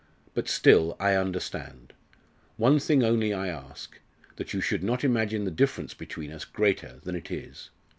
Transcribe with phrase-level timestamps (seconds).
[0.33, 1.93] But still I understand.
[2.57, 3.99] One thing only I ask
[4.37, 7.69] that you should not imagine the difference between us greater than it is.